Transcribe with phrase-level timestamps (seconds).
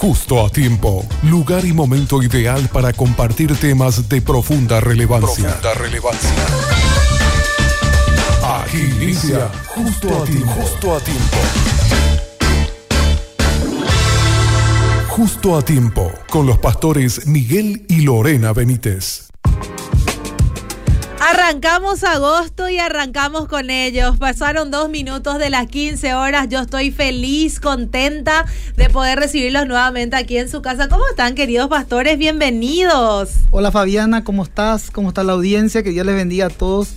[0.00, 5.44] Justo a tiempo, lugar y momento ideal para compartir temas de profunda relevancia.
[5.44, 6.30] Profunda relevancia.
[8.42, 10.52] Aquí inicia Justo a tiempo.
[10.52, 11.36] Justo a tiempo.
[15.08, 19.29] Justo a tiempo, con los pastores Miguel y Lorena Benítez.
[21.32, 24.18] Arrancamos agosto y arrancamos con ellos.
[24.18, 26.48] Pasaron dos minutos de las 15 horas.
[26.48, 30.88] Yo estoy feliz, contenta de poder recibirlos nuevamente aquí en su casa.
[30.88, 32.18] ¿Cómo están, queridos pastores?
[32.18, 33.30] Bienvenidos.
[33.52, 34.90] Hola Fabiana, ¿cómo estás?
[34.90, 35.84] ¿Cómo está la audiencia?
[35.84, 36.94] Que Dios les bendiga a todos.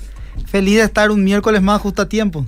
[0.48, 2.44] Feliz de estar un miércoles más justo a tiempo.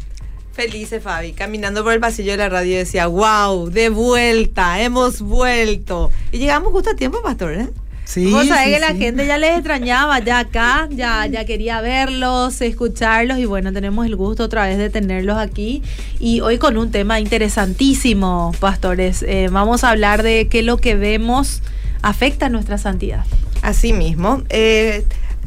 [0.54, 1.34] Felices, Fabi.
[1.34, 6.10] Caminando por el pasillo de la radio decía, wow, de vuelta, hemos vuelto.
[6.32, 7.70] Y llegamos justo a tiempo, pastor, ¿eh?
[8.06, 8.98] Sí, Vos sabés sí, que la sí.
[9.00, 14.16] gente ya les extrañaba, ya acá, ya, ya quería verlos, escucharlos y bueno, tenemos el
[14.16, 15.82] gusto otra vez de tenerlos aquí
[16.20, 19.24] y hoy con un tema interesantísimo, pastores.
[19.24, 21.62] Eh, vamos a hablar de qué lo que vemos
[22.04, 23.26] afecta a nuestra santidad.
[23.64, 24.44] Así mismo.
[24.50, 25.04] Eh,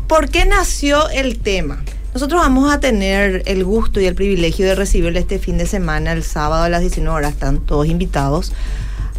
[0.09, 1.85] ¿Por qué nació el tema?
[2.13, 6.11] Nosotros vamos a tener el gusto y el privilegio de recibirle este fin de semana,
[6.13, 8.53] el sábado a las 19 horas, están todos invitados,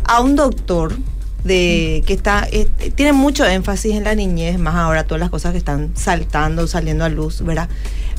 [0.03, 0.97] a un doctor
[1.43, 5.53] de que está eh, tiene mucho énfasis en la niñez, más ahora todas las cosas
[5.53, 7.69] que están saltando, saliendo a luz, ¿verdad?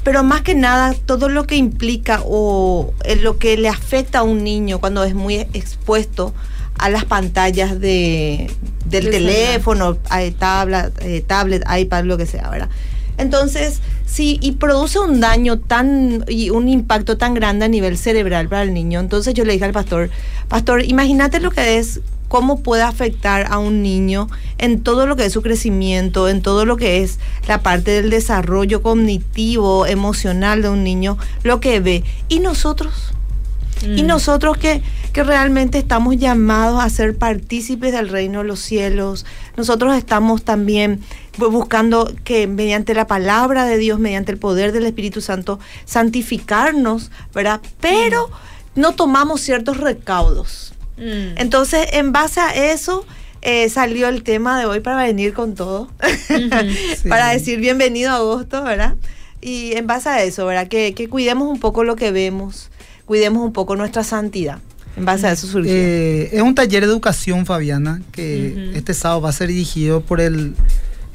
[0.03, 4.23] Pero más que nada, todo lo que implica o eh, lo que le afecta a
[4.23, 6.33] un niño cuando es muy expuesto
[6.79, 8.51] a las pantallas de,
[8.87, 12.71] del teléfono, eh, tablet, eh, tablet, iPad, lo que sea, ¿verdad?
[13.19, 18.49] Entonces, sí, y produce un daño tan y un impacto tan grande a nivel cerebral
[18.49, 18.99] para el niño.
[18.99, 20.09] Entonces yo le dije al pastor,
[20.49, 22.01] pastor, imagínate lo que es,
[22.31, 24.29] cómo puede afectar a un niño
[24.59, 28.09] en todo lo que es su crecimiento, en todo lo que es la parte del
[28.09, 32.05] desarrollo cognitivo, emocional de un niño, lo que ve.
[32.29, 32.95] Y nosotros,
[33.83, 34.07] y Mm.
[34.07, 34.81] nosotros que,
[35.13, 41.01] que realmente estamos llamados a ser partícipes del reino de los cielos, nosotros estamos también
[41.37, 47.11] bu- buscando que mediante la palabra de Dios, mediante el poder del Espíritu Santo, santificarnos,
[47.35, 47.61] ¿verdad?
[47.81, 48.31] Pero
[48.77, 50.75] no tomamos ciertos recaudos.
[51.01, 51.39] Mm.
[51.39, 53.05] Entonces, en base a eso,
[53.43, 55.91] eh, salió el tema de hoy para venir con todo,
[57.09, 57.39] para Sí.
[57.39, 58.97] decir bienvenido a agosto, ¿verdad?
[59.41, 60.69] Y en base a eso, ¿verdad?
[60.69, 62.71] Que, que cuidemos un poco lo que vemos,
[63.07, 64.59] cuidemos un poco nuestra santidad.
[64.97, 65.73] En base a eso surgió.
[65.75, 68.77] Eh, es un taller de educación, Fabiana, que Ujú.
[68.79, 70.55] este sábado va a ser dirigido por el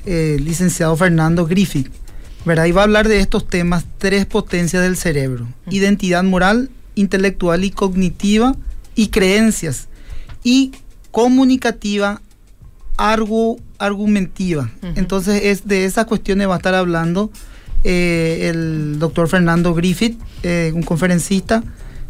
[0.08, 1.92] eh, licenciado Fernando Griffith.
[2.46, 2.66] ¿verdad?
[2.66, 5.48] Y va a hablar de estos temas, tres potencias del cerebro.
[5.72, 8.56] Identidad moral, intelectual y cognitiva,
[8.96, 9.88] y creencias.
[10.44, 10.72] Y
[11.12, 12.22] comunicativa,
[12.98, 14.70] argu- argumentiva.
[14.96, 17.30] Entonces, es de esas cuestiones va a estar hablando
[17.84, 21.64] eh, el doctor Fernando Griffith, eh, un conferencista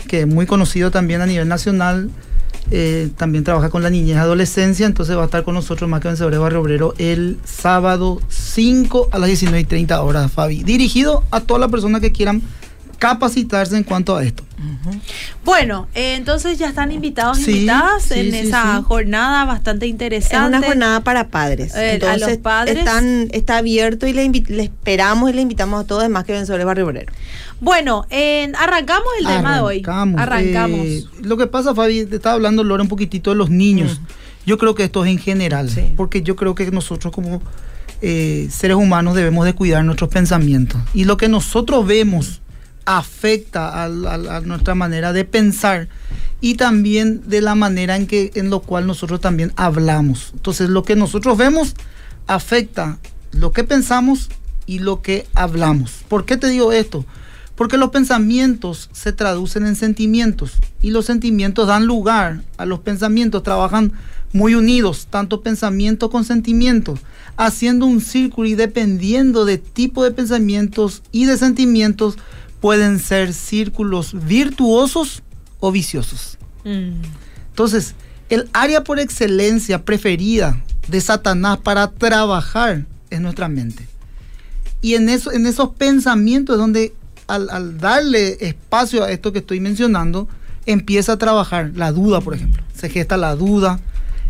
[0.07, 2.09] que es muy conocido también a nivel nacional.
[2.71, 6.01] eh, también trabaja con la niñez y adolescencia, entonces va a estar con nosotros más
[6.01, 10.63] que vencedores Barrio Obrero el sábado 5 a las 19 y 30 horas, Fabi.
[10.63, 12.41] Dirigido a todas las personas que quieran
[12.97, 14.43] capacitarse en cuanto a esto.
[15.43, 18.83] Bueno, eh, entonces ya están invitados, Sí, invitadas sí, en sí, esa sí.
[18.83, 20.57] jornada bastante Es interesante.
[20.57, 21.73] una jornada para padres.
[21.75, 22.77] Eh, a los padres.
[22.77, 24.31] Están, está abierto y le,
[24.63, 27.11] esperamos y le invitamos a todos, además que vencedores Barrio Obrero.
[27.59, 29.77] Bueno, eh, arrancamos el tema de hoy.
[29.85, 30.21] Arrancamos.
[30.21, 30.79] Arrancamos.
[30.79, 34.01] Eh, lo que pasa, Fabi, te estaba hablando Lora un poquitito de los niños.
[34.45, 35.93] Yo creo que esto es en general, Sí.
[35.97, 37.41] porque yo creo que nosotros como
[38.01, 40.79] eh, seres humanos debemos de cuidar nuestros pensamientos.
[40.93, 42.41] Y lo que nosotros vemos
[42.85, 43.89] afecta a,
[44.41, 45.87] nuestra manera de pensar
[46.41, 50.31] y también de la manera en que en lo cual nosotros también hablamos.
[50.33, 51.75] Entonces, lo que nosotros vemos
[52.27, 52.97] afecta
[53.31, 54.29] lo que pensamos
[54.65, 56.03] y lo que hablamos.
[56.07, 57.05] ¿Por qué te digo esto?
[57.55, 63.43] Porque los pensamientos se traducen en sentimientos y los sentimientos dan lugar a los pensamientos,
[63.43, 63.93] trabajan
[64.33, 66.99] muy unidos, tanto pensamiento con sentimientos,
[67.37, 72.17] haciendo un círculo y dependiendo de tipo de pensamientos y de sentimientos,
[72.65, 75.21] pueden ser círculos virtuosos
[75.59, 76.39] o viciosos.
[76.63, 76.93] Mm.
[77.49, 77.93] Entonces,
[78.29, 83.87] el área por excelencia preferida de Satanás para trabajar es nuestra mente.
[84.81, 86.93] Y en, eso, en esos pensamientos es donde
[87.27, 90.27] al, al darle espacio a esto que estoy mencionando,
[90.65, 92.63] empieza a trabajar la duda, por ejemplo.
[92.75, 93.79] Se gesta la duda.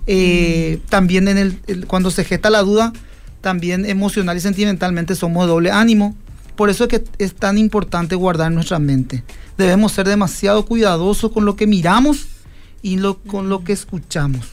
[0.07, 2.91] eh, También en el, el- cuando se gesta la duda,
[3.39, 6.17] también emocional y sentimentalmente somos de doble ánimo.
[6.55, 9.23] Por eso es que es tan importante guardar nuestra mente.
[9.57, 12.27] Debemos ser demasiado cuidadosos con lo que miramos
[12.81, 14.47] y lo, con lo que escuchamos.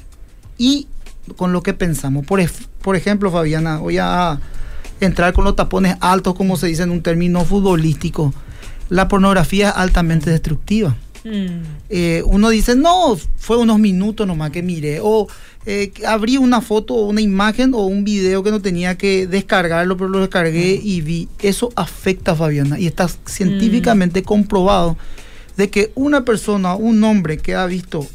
[0.59, 0.89] Y
[1.37, 2.27] con lo que pensamos.
[2.27, 2.41] Por,
[2.83, 4.41] por ejemplo, Fabiana, voy a
[5.01, 8.33] entrar con los tapones altos, como se dice en un término futbolístico.
[8.89, 10.97] La pornografía es altamente destructiva.
[11.25, 11.63] Mm.
[11.89, 15.29] Eh, uno dice, no, fue unos minutos nomás que miré, o
[15.67, 19.97] eh, abrí una foto o una imagen o un video que no tenía que descargarlo,
[19.97, 21.29] pero lo descargué y vi.
[21.41, 24.97] Eso afecta a Fabiana y está científicamente comprobado
[25.57, 28.09] de que una persona, un hombre que ha visto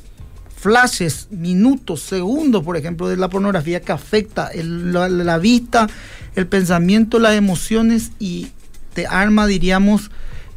[0.55, 5.87] flashes, minutos, segundos, por ejemplo, de la pornografía que afecta el- la, la vista,
[6.35, 8.47] el pensamiento, las emociones y
[8.93, 10.09] te arma, diríamos,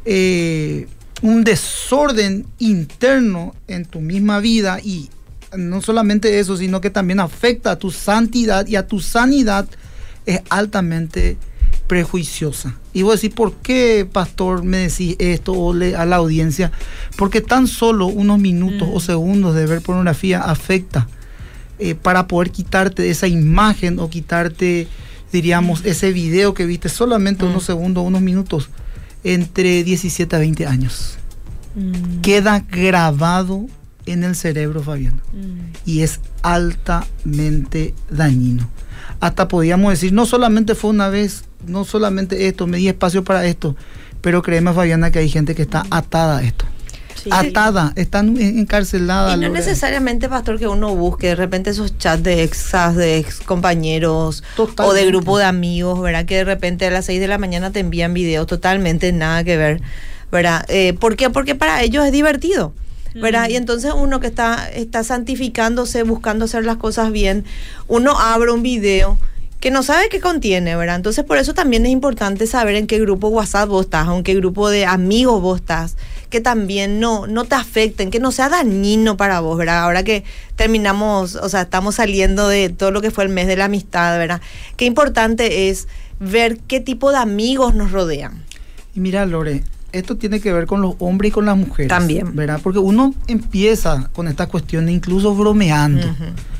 [0.05, 0.87] eh,
[1.21, 5.09] un desorden interno en tu misma vida y
[5.57, 9.67] no solamente eso, sino que también afecta a tu santidad y a tu sanidad
[10.25, 11.37] es altamente
[11.87, 12.75] prejuiciosa.
[12.93, 16.71] Y voy a decir, ¿por qué, pastor, me decís esto o le- a la audiencia?
[17.17, 21.07] Porque tan solo unos minutos o segundos de ver pornografía afecta
[21.79, 24.87] eh, para poder quitarte esa imagen o quitarte,
[25.33, 28.69] diríamos, ese video que viste solamente unos segundos, unos minutos,
[29.23, 31.17] entre 17 a 20 años.
[31.75, 32.21] Mm.
[32.21, 33.67] Queda grabado
[34.05, 35.73] en el cerebro, Fabián Mm.
[35.85, 38.69] y es altamente dañino.
[39.19, 43.45] Hasta podíamos decir, no solamente fue una vez, no solamente esto, me di espacio para
[43.45, 43.75] esto,
[44.21, 46.65] pero créeme Fabiana que hay gente que está atada a esto.
[47.23, 47.29] Sí.
[47.31, 49.33] Atada, están en- encarcelada.
[49.33, 49.59] Y no Lore.
[49.59, 54.43] necesariamente, pastor, que uno busque de repente esos chats de exas, de ex compañeros
[54.77, 56.25] o de grupo de amigos, ¿verdad?
[56.25, 59.55] Que de repente a las 6 de la mañana te envían videos totalmente nada que
[59.57, 59.81] ver,
[60.31, 60.65] ¿verdad?
[60.67, 61.29] Eh, ¿Por qué?
[61.29, 62.73] Porque para ellos es divertido.
[63.13, 63.49] ¿verdad?
[63.49, 63.51] Mm.
[63.51, 67.43] Y entonces uno que está, está santificándose, buscando hacer las cosas bien,
[67.89, 69.17] uno abre un video
[69.61, 70.95] que no sabe qué contiene, ¿verdad?
[70.95, 74.33] Entonces por eso también es importante saber en qué grupo WhatsApp vos estás, en qué
[74.33, 75.97] grupo de amigos vos estás,
[76.31, 79.83] que también no, no te afecten, que no sea dañino para vos, ¿verdad?
[79.83, 80.23] Ahora que
[80.55, 84.17] terminamos, o sea, estamos saliendo de todo lo que fue el mes de la amistad,
[84.17, 84.41] ¿verdad?
[84.77, 85.87] Qué importante es
[86.19, 88.43] ver qué tipo de amigos nos rodean.
[88.95, 91.89] Y mira, Lore, esto tiene que ver con los hombres y con las mujeres.
[91.89, 92.35] También.
[92.35, 92.59] ¿Verdad?
[92.63, 96.07] Porque uno empieza con estas cuestiones incluso bromeando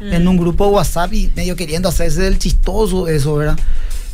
[0.02, 3.58] en un grupo de WhatsApp y medio queriendo hacerse del chistoso, eso, ¿verdad?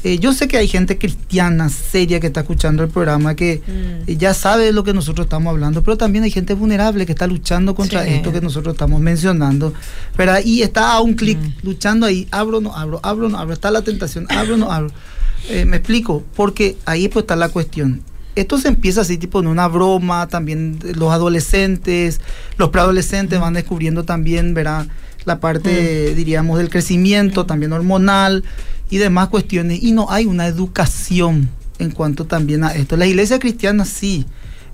[0.03, 4.09] Eh, yo sé que hay gente cristiana, seria, que está escuchando el programa, que Mm.
[4.11, 7.11] eh, ya sabe de lo que nosotros estamos hablando, pero también hay gente vulnerable que
[7.13, 8.11] está luchando contra Sí.
[8.13, 9.73] esto que nosotros estamos mencionando,
[10.15, 10.41] ¿verdad?
[10.45, 13.81] Y está a un clic luchando ahí, abro, no abro, abro, no abro, está la
[13.81, 14.91] tentación, abro, no abro.
[15.49, 18.01] Eh, me explico, porque ahí pues está la cuestión.
[18.37, 22.21] Esto se empieza así tipo en una broma, también los adolescentes,
[22.57, 24.85] los preadolescentes van descubriendo también, ¿verdad?
[25.25, 28.43] La parte, diríamos, del crecimiento, también hormonal
[28.91, 29.81] y demás cuestiones.
[29.81, 31.49] Y no hay una educación
[31.79, 32.95] en cuanto también a esto.
[32.95, 34.27] Las iglesias cristianas sí,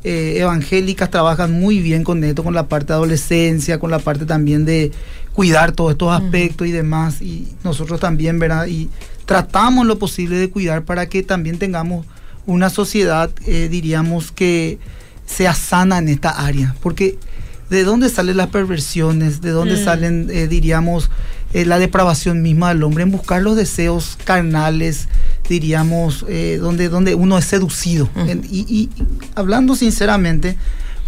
[0.03, 4.25] eh, evangélicas trabajan muy bien con esto, con la parte de adolescencia, con la parte
[4.25, 4.91] también de
[5.31, 7.21] cuidar todos estos aspectos y demás.
[7.21, 8.67] Y nosotros también, ¿verdad?
[8.67, 8.89] Y
[9.25, 12.05] tratamos lo posible de cuidar para que también tengamos
[12.45, 14.79] una sociedad, eh, diríamos, que
[15.25, 16.75] sea sana en esta área.
[16.81, 17.17] Porque
[17.69, 19.83] de dónde salen las perversiones, de dónde Mm.
[19.83, 21.09] salen, eh, diríamos,
[21.53, 25.07] eh, la depravación misma del hombre, en buscar los deseos carnales,
[25.47, 28.09] diríamos, eh, donde, donde uno es seducido.
[28.15, 28.89] En- y, y
[29.35, 30.57] hablando sinceramente,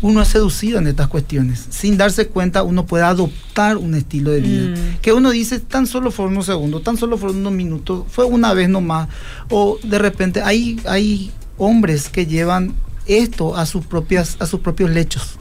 [0.02, 1.66] uno es seducido en estas cuestiones.
[1.70, 4.76] Sin darse cuenta, uno puede adoptar un estilo de vida.
[4.76, 4.98] Mm.
[5.02, 8.54] Que uno dice, tan solo fueron unos segundos, tan solo fueron unos minutos, fue una
[8.54, 9.08] vez nomás.
[9.50, 12.74] O de repente hay, hay hombres que llevan
[13.08, 15.38] esto a sus, propias, a sus propios lechos.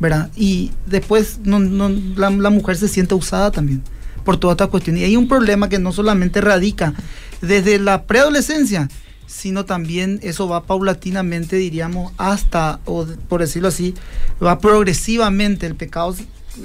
[0.00, 0.30] ¿verdad?
[0.36, 3.82] Y después no, no- la, la mujer se siente usada también
[4.24, 4.96] por toda esta cuestión.
[4.96, 6.94] Y hay un problema que no solamente radica
[7.40, 8.88] desde la preadolescencia,
[9.28, 13.94] sino también eso va paulatinamente, diríamos, hasta, o por decirlo así,
[14.42, 16.16] va progresivamente, el pecado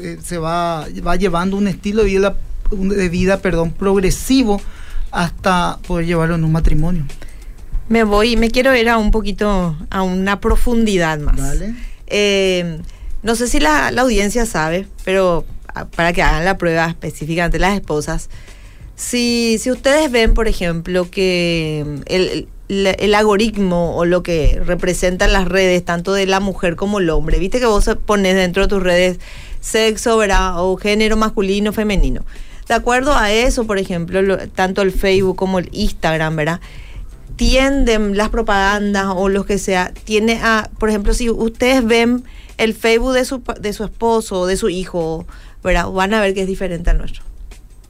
[0.01, 2.35] eh, se va, va llevando un estilo de vida,
[2.71, 4.59] un- de vida perdón, progresivo
[5.11, 7.05] hasta poder llevarlo en un matrimonio.
[7.89, 11.37] Me voy, me quiero ir a un poquito, a una profundidad más.
[11.37, 11.75] ¿Vale?
[12.07, 12.79] Eh,
[13.21, 17.59] no sé si la, la audiencia sabe, pero ah, para que hagan la prueba específicamente
[17.59, 18.29] las esposas,
[19.03, 25.47] si, si ustedes ven, por ejemplo, que mm, el, algoritmo o lo que representan las
[25.47, 28.81] redes, tanto de la mujer como el hombre, viste que vos pones dentro de tus
[28.81, 29.19] redes
[29.59, 30.63] sexo, ¿verdad?
[30.63, 32.23] O género masculino, femenino.
[32.67, 36.61] De acuerdo a eso, por ejemplo, lo- tanto el Facebook como el Instagram, ¿verdad?
[37.35, 42.23] tienden las propagandas o lo que sea, tiene a, por ejemplo, si ustedes ven
[42.57, 45.25] el Facebook de su, de su esposo o de su hijo,
[45.63, 45.89] ¿verdad?
[45.89, 47.23] Van a ver que es diferente al nuestro.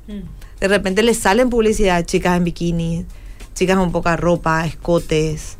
[0.07, 0.42] Mm.
[0.63, 3.05] De repente les salen publicidad, chicas en bikini,
[3.53, 5.57] chicas con poca ropa, escotes,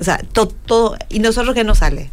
[0.00, 2.10] o sea, to- todo, y nosotros que nos sale,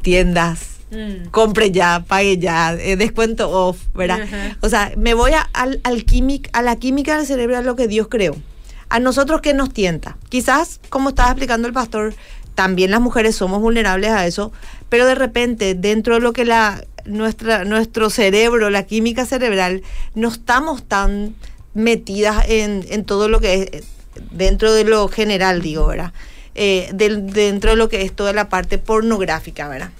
[0.00, 0.60] tiendas,
[0.92, 1.28] Mm.
[1.30, 4.20] compre ya, pague ya, eh, descuento off, ¿verdad?
[4.62, 7.76] O sea, me voy a, al, al químic- a la química del cerebro, a lo
[7.76, 8.34] que Dios creó.
[8.88, 10.16] A nosotros que nos tienta.
[10.30, 12.14] Quizás, como estaba explicando el pastor,
[12.54, 14.52] también las mujeres somos vulnerables a eso,
[14.88, 19.82] pero de repente dentro de lo que la nuestra nuestro cerebro, la química cerebral,
[20.14, 21.34] no estamos tan
[21.74, 23.84] metidas en, en todo lo que es
[24.30, 26.12] dentro de lo general, digo, ¿verdad?
[26.54, 29.90] Eh, dentro de lo que es toda la parte pornográfica, ¿verdad?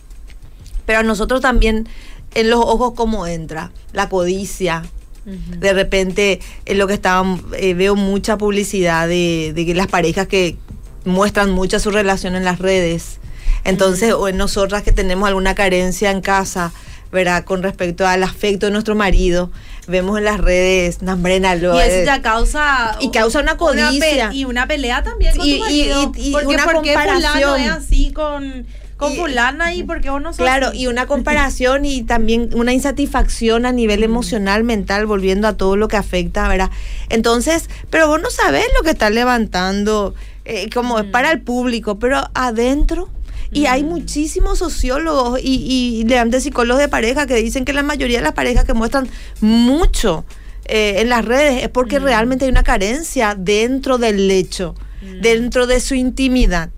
[0.85, 1.89] Pero a nosotros también
[2.35, 4.83] en los ojos cómo entra la codicia.
[5.25, 10.57] De repente, en lo que estaban, eh, veo mucha publicidad de, las parejas que
[11.05, 13.21] muestran mucha su relación en las redes.
[13.63, 16.73] Entonces, o en nosotras que tenemos alguna carencia en casa,
[17.13, 17.45] ¿verdad?
[17.45, 19.53] Con respecto al afecto de nuestro marido,
[19.87, 22.97] vemos en las redes, Nambrena, lo, Y eso ya causa...
[23.01, 24.33] Y causa una codicia.
[24.33, 26.13] y una pelea también con y, tu marido.
[26.17, 27.61] Y, y, y una comparación.
[27.61, 28.67] es así con
[29.03, 33.73] con fulana y porque vos no Claro, y una comparación y también una insatisfacción a
[33.73, 36.71] nivel emocional, mental, volviendo a todo lo que afecta, ¿verdad?
[37.09, 40.15] Entonces, pero vos no sabés lo que está levantando,
[40.45, 43.09] eh, como es para el público, pero adentro.
[43.53, 48.19] Y hay muchísimos sociólogos y, y de psicólogos de pareja que dicen que la mayoría
[48.19, 49.09] de las parejas que muestran
[49.41, 50.25] mucho
[50.65, 54.75] eh, en las redes es porque realmente hay una carencia dentro del lecho,
[55.21, 56.71] dentro de su intimidad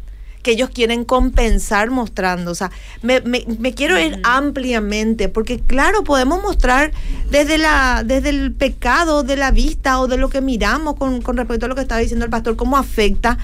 [0.44, 2.52] que ellos quieren compensar mostrando.
[2.52, 2.70] O sea,
[3.02, 3.18] me,
[3.74, 6.92] quiero ir ampliamente, porque claro, podemos mostrar
[7.30, 11.66] desde, la, desde el pecado de la vista o de lo que miramos con, respecto
[11.66, 13.38] a lo que estaba diciendo el pastor, cómo afecta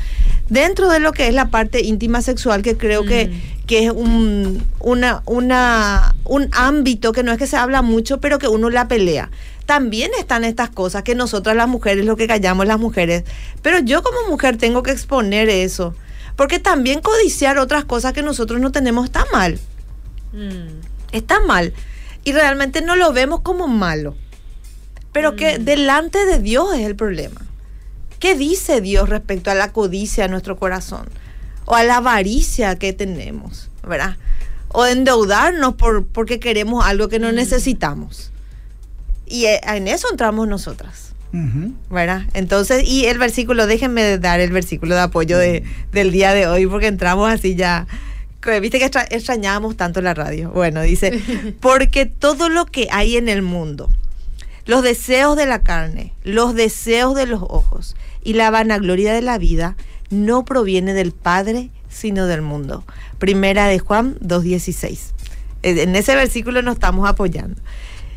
[0.50, 3.32] dentro de lo que es la parte íntima sexual, que creo que,
[3.66, 8.38] que es un, una, una, un ámbito que no es que se habla mucho, pero
[8.38, 9.30] que uno la pelea
[9.64, 13.22] también están estas cosas que nosotras las mujeres, lo que callamos las mujeres,
[13.62, 15.94] pero yo como mujer tengo que exponer eso.
[16.36, 19.58] Porque también codiciar otras cosas que nosotros no tenemos está mal.
[20.32, 20.80] Mm.
[21.12, 21.72] Está mal.
[22.24, 24.14] Y realmente no lo vemos como malo.
[25.12, 25.64] Pero que mm.
[25.64, 27.40] delante de Dios es el problema.
[28.18, 31.08] ¿Qué dice Dios respecto a la codicia de nuestro corazón?
[31.64, 34.16] O a la avaricia que tenemos, ¿verdad?
[34.68, 37.34] O endeudarnos por, porque queremos algo que no mm.
[37.34, 38.30] necesitamos.
[39.26, 41.09] Y eh, en eso entramos nosotras.
[41.32, 42.22] ¿Verdad?
[42.34, 46.66] Entonces, y el versículo, déjenme dar el versículo de apoyo de, del día de hoy,
[46.66, 47.86] porque entramos así ya.
[48.60, 50.50] Viste que extrañábamos tanto la radio.
[50.50, 51.22] Bueno, dice,
[51.60, 53.90] porque todo lo que hay en el mundo,
[54.66, 59.38] los deseos de la carne, los deseos de los ojos y la vanagloria de la
[59.38, 59.76] vida,
[60.10, 62.84] no proviene del Padre, sino del mundo.
[63.18, 65.12] Primera de Juan 2.16.
[65.62, 67.60] En ese versículo nos estamos apoyando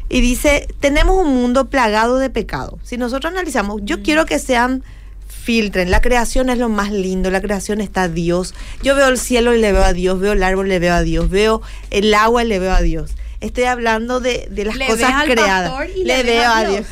[0.09, 2.79] y dice, tenemos un mundo plagado de pecado.
[2.83, 4.01] Si nosotros analizamos, yo mm.
[4.01, 4.83] quiero que sean
[5.27, 5.91] filtren.
[5.91, 8.53] La creación es lo más lindo, la creación está Dios.
[8.81, 10.93] Yo veo el cielo y le veo a Dios, veo el árbol y le veo
[10.93, 13.15] a Dios, veo el agua y le veo a Dios.
[13.41, 15.89] Estoy hablando de, las cosas creadas.
[15.97, 16.87] le, veo a Dios.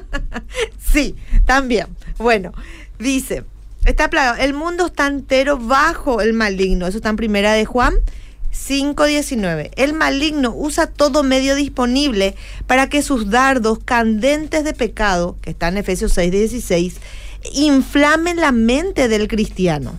[0.92, 1.88] sí, también.
[2.18, 2.52] Bueno,
[3.00, 3.42] dice,
[3.84, 4.36] está plagado.
[4.40, 6.86] El mundo está entero bajo el maligno.
[6.86, 7.94] Eso está en primera de Juan
[8.52, 9.70] 5.19.
[9.76, 15.68] El maligno usa todo medio disponible para que sus dardos candentes de pecado, que está
[15.68, 16.94] en Efesios 6.16,
[17.54, 19.98] inflamen la mente del cristiano.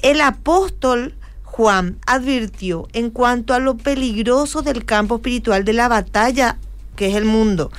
[0.00, 1.14] El apóstol
[1.44, 6.58] Juan advirtió en cuanto a lo peligroso del campo espiritual de la batalla
[6.96, 7.70] que es el mundo.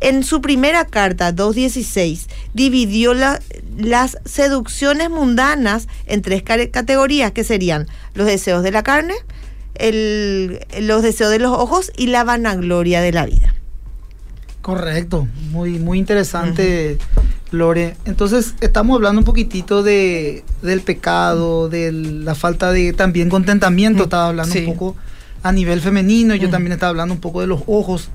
[0.00, 8.26] En su primera carta, 2.16, dividió las seducciones mundanas en tres categorías, que serían los
[8.26, 9.14] deseos de la carne,
[9.74, 13.54] el, los deseos de los ojos y la vanagloria de la vida.
[14.62, 16.98] Correcto, muy, muy interesante,
[17.50, 17.96] Lore.
[18.04, 24.28] Entonces, estamos hablando un poquitito de, del pecado, de la falta de también contentamiento, estaba
[24.28, 24.96] hablando un poco
[25.42, 28.10] a nivel femenino, yo también estaba hablando un poco de los ojos,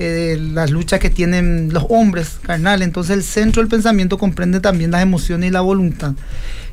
[0.00, 2.80] eh, de las luchas que tienen los hombres carnal.
[2.80, 6.14] Entonces, el centro del pensamiento comprende también las emociones y la voluntad.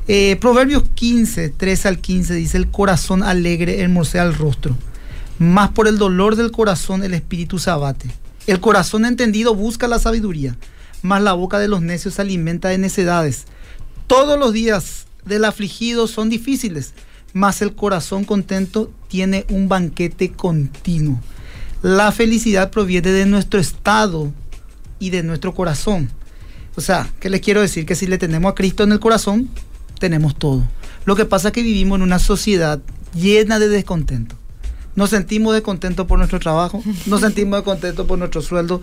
[0.08, 4.74] Eh, Proverbios 15, 13 al 15 dice, el corazón alegre hermosea el rostro,
[5.38, 8.08] más por el dolor del corazón el espíritu se abate.
[8.46, 10.56] El corazón entendido busca la sabiduría,
[11.02, 13.44] más la boca de los necios se alimenta de necedades.
[14.06, 16.94] Todos los días del afligido son difíciles,
[17.34, 21.20] más el corazón contento tiene un banquete continuo.
[21.82, 24.32] La felicidad proviene de nuestro estado
[24.98, 26.10] y de nuestro corazón.
[26.76, 27.86] O sea, ¿qué les quiero decir?
[27.86, 29.48] Que si le tenemos a Cristo en el corazón,
[29.98, 30.62] tenemos todo.
[31.04, 32.80] Lo que pasa es que vivimos en una sociedad
[33.14, 34.36] llena de descontento.
[34.94, 38.82] Nos sentimos descontentos por nuestro trabajo, nos sentimos descontentos por nuestro sueldo,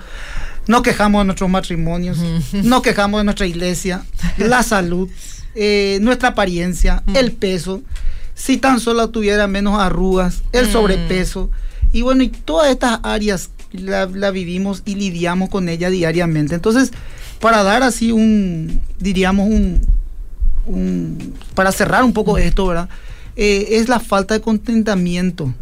[0.66, 2.18] nos quejamos de nuestros matrimonios,
[2.54, 4.06] nos quejamos de nuestra iglesia,
[4.38, 5.10] la salud,
[5.56, 7.82] eh, nuestra apariencia, el peso,
[8.34, 10.72] si tan solo tuviera menos arrugas, el mm.
[10.72, 11.50] sobrepeso.
[11.92, 16.56] Y bueno, y todas estas áreas la, la vivimos y lidiamos con ella diariamente.
[16.56, 16.92] Entonces,
[17.40, 19.50] para dar así un, diríamos,
[20.66, 22.90] un, para cerrar un poco esto, ¿verdad?
[23.36, 25.54] eh, es la falta de contentamiento,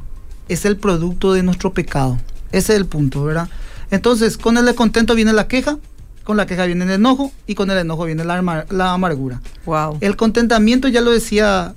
[0.48, 2.20] es el producto de nuestro pecado.
[2.52, 3.50] Ese es el punto, ¿verdad?
[3.92, 5.78] Entonces, con el descontento viene la queja,
[6.24, 9.42] con la queja viene el enojo y con el enojo viene la, la amargura.
[9.66, 9.98] Wow.
[10.02, 11.74] El contentamiento, ya lo decía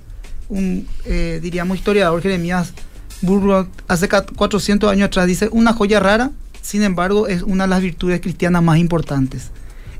[0.49, 2.73] un, eh, diríamos, historiador Jeremías
[3.21, 6.31] Burroughs hace 400 años atrás, dice, una joya rara,
[6.61, 9.51] sin embargo, es una de las virtudes cristianas más importantes.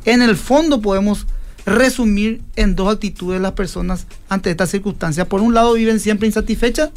[0.06, 1.28] En el fondo podemos
[1.66, 5.28] resumir en dos actitudes las personas ante estas circunstancias.
[5.28, 6.92] Por un lado, viven siempre insatisfechas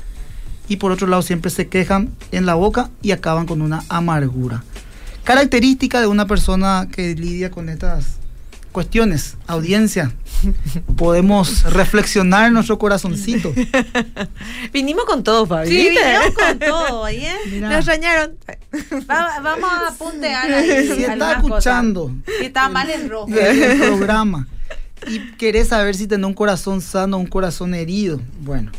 [0.69, 4.63] y por otro lado, siempre se quejan en la boca y acaban con una amargura.
[5.25, 8.20] Característica de una persona que lidia con estas
[8.73, 10.13] cuestiones, audiencia,
[10.97, 13.53] podemos reflexionar en nuestro corazoncito.
[14.73, 15.69] Vinimos con todo, Fabi.
[15.69, 17.33] Sí, vinimos con todo, ¿eh?
[17.61, 18.37] Nos extrañaron.
[19.11, 20.71] Va, vamos a puntear ahí.
[20.95, 22.15] Si está escuchando.
[22.39, 23.29] Si está mal en rojo.
[23.35, 24.47] El programa.
[25.07, 28.21] Y querés saber si tenés un corazón sano o un corazón herido.
[28.41, 28.71] Bueno,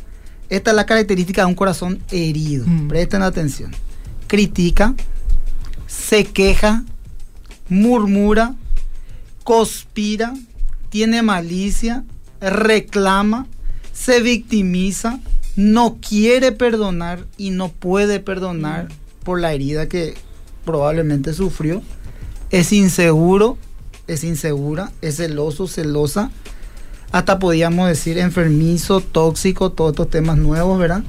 [0.50, 2.66] esta es la característica de un corazón herido.
[2.68, 2.88] Mm.
[2.88, 3.72] Presten atención.
[4.28, 4.94] Critica,
[5.88, 6.84] se queja,
[7.70, 8.54] murmura,
[9.52, 10.34] conspira,
[10.88, 12.06] tiene malicia,
[12.40, 13.48] reclama,
[13.92, 15.20] se victimiza,
[15.58, 18.88] no quiere perdonar y no puede perdonar
[19.26, 20.14] por la herida que
[20.64, 21.82] probablemente sufrió,
[22.50, 23.58] es inseguro,
[24.08, 26.32] es insegura, es celoso, celosa,
[27.12, 31.04] hasta podríamos decir enfermizo, tóxico, todos estos temas nuevos, ¿verdad?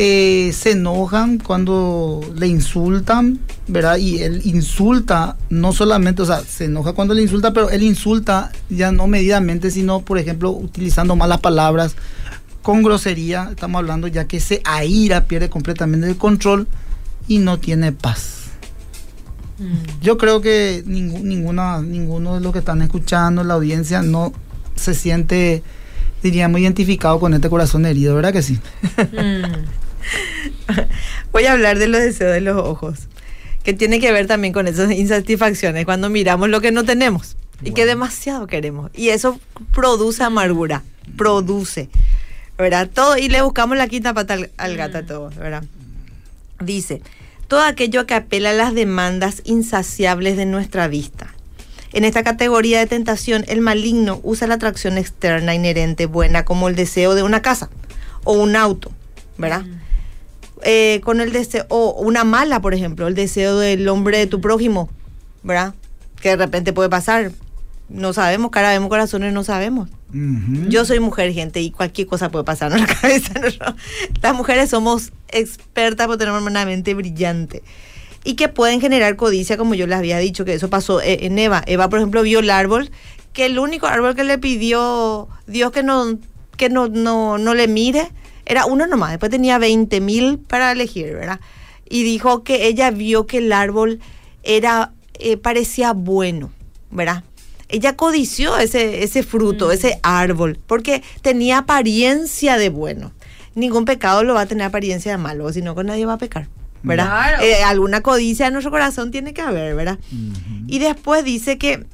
[0.00, 3.96] Eh, se enojan cuando le insultan, ¿verdad?
[3.96, 8.52] Y él insulta, no solamente, o sea, se enoja cuando le insulta, pero él insulta
[8.70, 11.96] ya no medidamente, sino, por ejemplo, utilizando malas palabras,
[12.62, 16.68] con grosería, estamos hablando ya que se aira, pierde completamente el control
[17.26, 18.50] y no tiene paz.
[19.58, 20.00] Mm.
[20.00, 24.32] Yo creo que ninguna, ninguno de los que están escuchando, la audiencia, no
[24.76, 25.64] se siente,
[26.22, 28.60] diríamos, identificado con este corazón herido, ¿verdad que sí?
[29.12, 29.87] Mm.
[31.32, 33.08] Voy a hablar de los deseos de los ojos,
[33.62, 37.72] que tiene que ver también con esas insatisfacciones, cuando miramos lo que no tenemos y
[37.72, 38.90] que demasiado queremos.
[38.94, 39.40] Y eso
[39.72, 40.82] produce amargura,
[41.16, 41.88] produce,
[42.56, 42.88] ¿verdad?
[42.92, 45.64] Todo, y le buscamos la quinta pata al, gato a todos, ¿verdad?
[46.60, 47.02] Dice,
[47.46, 51.34] todo aquello que apela a las demandas insaciables de nuestra vista.
[51.92, 56.76] En esta categoría de tentación, el maligno usa la atracción externa inherente buena como el
[56.76, 57.70] deseo de una casa
[58.24, 58.92] o un auto,
[59.38, 59.64] ¿verdad?
[60.62, 64.40] Eh, con el deseo, o una mala, por ejemplo, el deseo del hombre de tu
[64.40, 64.88] prójimo,
[65.42, 65.74] ¿verdad?
[66.20, 67.32] Que de repente puede pasar.
[67.88, 69.88] No sabemos, cara vemos corazones, no sabemos.
[70.10, 73.34] Yo soy mujer, gente, y cualquier cosa puede pasar en la cabeza.
[74.22, 77.62] Las mujeres somos expertas por tener una mente brillante.
[78.24, 81.38] Y que pueden generar codicia, como yo les había dicho, que eso pasó eh, en
[81.38, 81.62] Eva.
[81.66, 82.90] Eva, por ejemplo, vio el árbol,
[83.32, 86.18] que el único árbol que le pidió Dios que no,
[86.56, 88.10] que no, no, no le mire,
[88.48, 91.38] era uno nomás, después tenía 20 mil para elegir, ¿verdad?
[91.88, 94.00] Y dijo que ella vio que el árbol
[94.42, 96.50] era, eh, parecía bueno,
[96.90, 97.24] ¿verdad?
[97.68, 99.72] Ella codició ese, ese fruto, mm.
[99.72, 103.12] ese árbol, porque tenía apariencia de bueno.
[103.54, 106.48] Ningún pecado lo va a tener apariencia de malo, sino que nadie va a pecar.
[106.82, 107.42] ¿verdad?
[107.42, 109.98] Eh, alguna codicia en nuestro corazón tiene que haber, ¿verdad?
[110.66, 111.84] Y después dice que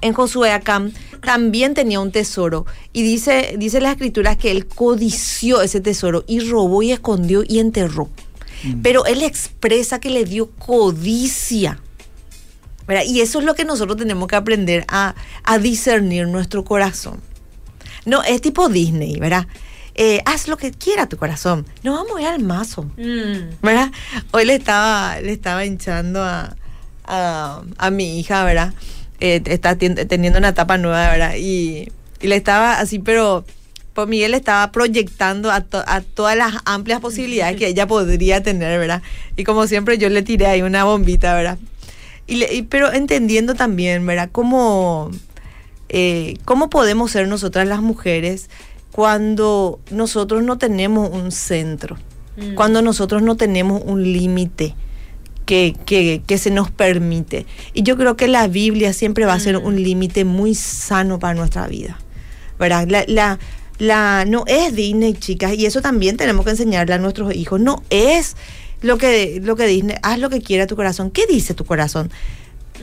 [0.00, 2.66] en Josué Acam también tenía un tesoro.
[2.92, 7.58] Y dice, dice las escrituras que él codició ese tesoro y robó y escondió y
[7.58, 8.08] enterró.
[8.64, 8.82] Mm.
[8.82, 11.78] Pero él expresa que le dio codicia.
[13.06, 15.14] Y eso es lo que nosotros tenemos que aprender a,
[15.60, 17.20] discernir nuestro corazón.
[18.04, 19.46] No, es tipo Disney, ¿verdad?
[19.94, 21.66] Eh, haz lo que quiera tu corazón.
[21.82, 22.84] No vamos a ir al mazo.
[22.96, 23.62] Mm.
[23.62, 23.92] ¿Verdad?
[24.32, 26.56] Hoy le estaba, le estaba hinchando a,
[27.04, 28.74] a, a mi hija, ¿verdad?
[29.20, 31.34] Eh, está teniendo una etapa nueva, ¿verdad?
[31.36, 33.44] Y, y le estaba así, pero
[33.92, 39.02] pues Miguel estaba proyectando a, a, todas las amplias posibilidades que ella podría tener, ¿verdad?
[39.36, 41.58] Y como siempre yo le tiré ahí una bombita, ¿verdad?
[42.26, 44.30] Y, pero entendiendo también, ¿verdad?
[44.30, 45.10] Cómo,
[45.88, 48.48] eh, cómo podemos ser nosotras las mujeres
[48.92, 51.96] cuando nosotros no tenemos un centro,
[52.36, 52.54] mm.
[52.54, 54.74] cuando nosotros no tenemos un límite
[55.50, 57.44] que, que, se nos permite.
[57.74, 59.78] Y yo creo que la Biblia siempre va a ser un mm.
[59.78, 61.98] límite muy sano para nuestra vida.
[62.56, 62.86] ¿Verdad?
[62.88, 63.38] La, la,
[63.78, 67.58] la, no es Disney, chicas, y eso también tenemos que enseñarle a nuestros hijos.
[67.58, 68.36] No es
[68.80, 71.10] lo que, lo que Disney, haz lo que quiera tu corazón.
[71.10, 72.12] ¿Qué dice tu corazón?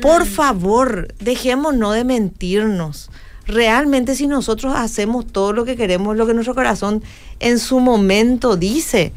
[0.01, 0.27] Por mm.
[0.27, 3.09] favor, dejémonos de mentirnos.
[3.45, 7.01] Realmente si nosotros hacemos todo lo que queremos, lo que nuestro corazón
[7.39, 9.13] en su momento dice,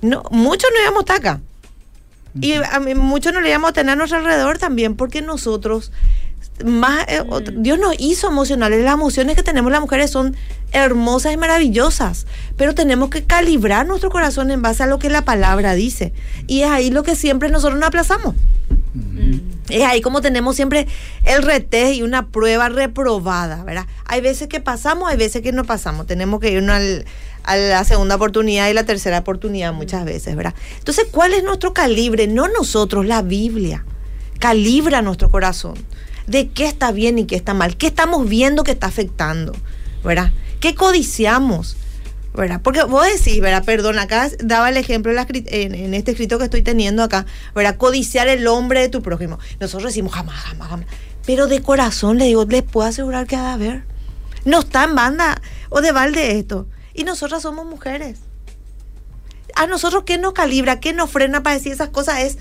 [0.00, 1.42] no, muchos no íbamos acá.
[2.40, 5.92] Y a mí, muchos no le a tener a nuestro alrededor también porque nosotros
[6.64, 7.22] más eh,
[7.56, 8.82] Dios nos hizo emocionales.
[8.84, 10.36] Las emociones que tenemos las mujeres son
[10.72, 15.22] hermosas y maravillosas, pero tenemos que calibrar nuestro corazón en base a lo que la
[15.22, 16.12] palabra dice.
[16.46, 18.34] Y es ahí lo que siempre nosotros nos aplazamos.
[19.68, 20.86] Es ahí como tenemos siempre
[21.24, 23.86] el retest y una prueba reprobada, ¿verdad?
[24.04, 26.06] Hay veces que pasamos, hay veces que no pasamos.
[26.06, 26.76] Tenemos que irnos
[27.44, 30.54] a la segunda oportunidad y la tercera oportunidad muchas veces, ¿verdad?
[30.78, 32.26] Entonces, ¿cuál es nuestro calibre?
[32.26, 33.84] No nosotros, la Biblia.
[34.38, 35.74] Calibra nuestro corazón.
[36.26, 37.76] De qué está bien y qué está mal.
[37.76, 39.54] ¿Qué estamos viendo que está afectando?
[40.02, 40.32] ¿Verdad?
[40.60, 41.76] ¿Qué codiciamos?
[42.34, 42.60] ¿verdad?
[42.62, 43.64] Porque vos decís, ¿verdad?
[43.64, 47.76] Perdón, acá daba el ejemplo en, este escrito que estoy teniendo acá, ¿verdad?
[47.76, 49.38] Codiciar el hombre de tu prójimo.
[49.60, 50.86] Nosotros decimos jamás, jamás, jamás.
[51.24, 53.84] Pero de corazón le digo, les puedo asegurar que de haber.
[54.44, 56.66] No está en banda o de balde esto.
[56.94, 58.20] Y nosotras somos mujeres.
[59.56, 60.80] A nosotros, ¿qué nos calibra?
[60.80, 62.20] ¿Qué nos frena para decir esas cosas?
[62.20, 62.38] Es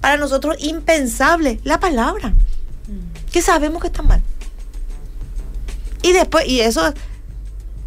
[0.00, 2.30] para nosotros impensable la palabra.
[2.30, 3.30] Mm.
[3.32, 4.22] Que sabemos que está mal.
[6.02, 6.92] Y después, y eso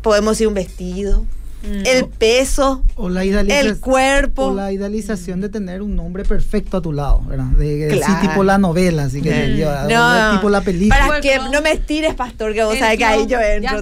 [0.01, 1.23] podemos decir un vestido,
[1.63, 1.85] Mm.
[1.85, 4.47] el peso, o la el cuerpo.
[4.47, 7.45] O la idealización de tener un hombre perfecto a tu lado, ¿verdad?
[7.45, 9.91] De, tipo la novela, así que mm.
[9.91, 11.07] no, tipo la película.
[11.07, 13.81] Para que no me estires, pastor, que vos sabés que ahí yo entro.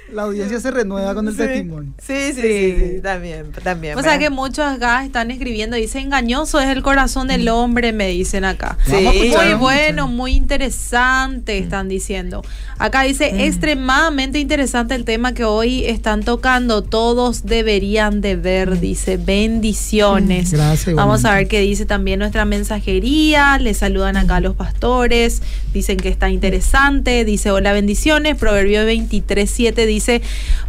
[0.11, 1.93] la audiencia se renueva con el testimonio.
[1.97, 3.97] Sí sí, sí, también, también.
[3.97, 8.07] O sea que muchos acá están escribiendo, dice engañoso es el corazón del hombre, me
[8.07, 8.77] dicen acá.
[8.87, 12.43] muy bueno, muy interesante, están diciendo.
[12.77, 13.39] Acá dice, mm.
[13.41, 18.79] extremadamente interesante el tema que hoy están tocando, todos deberían de ver, mm.
[18.79, 20.51] dice, bendiciones.
[20.51, 20.95] Gracias.
[20.95, 25.41] Vamos a ver qué dice también nuestra mensajería, le saludan acá a los pastores,
[25.73, 30.21] dicen que está interesante, dice, hola bendiciones, Proverbio 23, 7 dice, dice,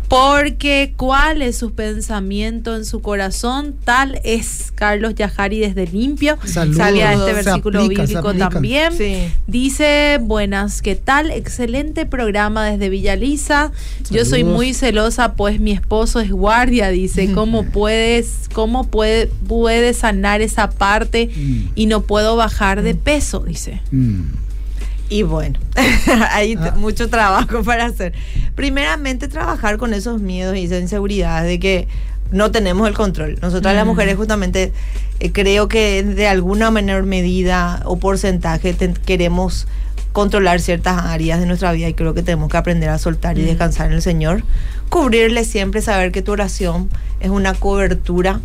[0.08, 6.36] porque cuál es su pensamiento en su corazón, tal es Carlos Yajari desde Limpio.
[6.44, 8.92] Sale a este versículo bíblico también.
[9.46, 11.30] Dice, buenas, ¿qué tal?
[11.30, 13.72] Excelente programa desde Villa Lisa.
[14.10, 19.94] Yo soy muy celosa, pues mi esposo es guardia, dice, ¿cómo puedes, cómo puede, puede
[19.94, 21.70] sanar esa parte mm.
[21.74, 23.40] y no puedo bajar de peso?
[23.40, 23.80] Dice.
[23.90, 24.24] Mm.
[25.12, 25.58] Y bueno,
[26.30, 26.72] hay ah.
[26.74, 28.14] mucho trabajo para hacer.
[28.54, 31.86] Primeramente, trabajar con esos miedos y esa inseguridad de que
[32.30, 33.38] no tenemos el control.
[33.42, 33.88] Nosotras las mm.
[33.88, 34.72] mujeres justamente
[35.20, 39.66] eh, creo que de alguna menor medida o porcentaje queremos
[40.12, 43.42] controlar ciertas áreas de nuestra vida y creo que tenemos que aprender a soltar y
[43.42, 43.46] mm.
[43.46, 44.44] descansar en el Señor.
[44.88, 46.88] Cubrirle siempre, saber que tu oración
[47.20, 48.40] es una cobertura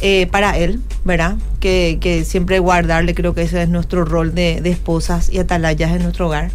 [0.00, 1.36] eh, para él, ¿verdad?
[1.60, 5.92] Que, que, siempre guardarle, creo que ese es nuestro rol de, de esposas y atalayas
[5.92, 6.50] en nuestro hogar.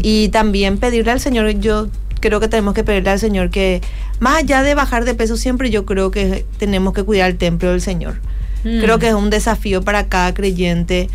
[0.00, 1.88] Y también pedirle al Señor, yo
[2.20, 3.80] creo que tenemos que pedirle al Señor que,
[4.20, 7.70] más allá de bajar de peso, siempre yo creo que tenemos que cuidar el templo
[7.70, 8.20] del Señor.
[8.62, 8.80] Mm.
[8.80, 11.08] Creo que es un desafío para cada creyente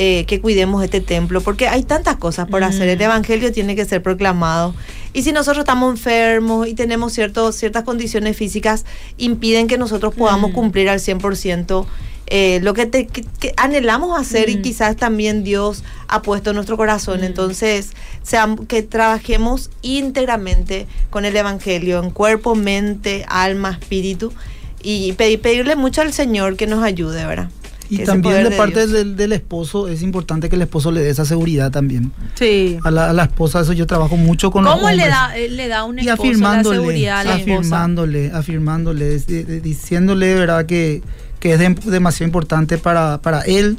[0.00, 2.88] eh, que cuidemos este templo, porque hay tantas cosas por hacer.
[2.88, 3.02] El.
[3.02, 4.72] Evangelio tiene que ser proclamado.
[5.12, 8.84] Y si nosotros estamos enfermos y tenemos ciertos, ciertas condiciones físicas,
[9.16, 10.54] impiden que nosotros podamos mm.
[10.54, 11.84] cumplir al 100%
[12.28, 13.08] eh, lo que, te,
[13.56, 17.24] anhelamos hacer y quizás también Dios ha puesto en nuestro corazón.
[17.24, 17.90] Entonces,
[18.22, 24.32] sea, que trabajemos íntegramente con el Evangelio, en cuerpo, mente, alma, espíritu,
[24.80, 27.48] y pedirle mucho al Señor que nos ayude, ¿verdad?
[27.90, 31.70] Y también de, parte del, esposo es importante que el esposo le dé esa seguridad
[31.70, 32.12] también.
[32.34, 32.78] Sí.
[32.84, 35.98] A la, esposa, eso yo trabajo mucho con ¿Cómo le da, eh, le da un
[35.98, 40.66] esposo la seguridad a la afirmándole, afirmándole, diciéndole, ¿verdad?
[40.66, 41.02] Que,
[41.40, 43.78] que es demasiado importante para, para él.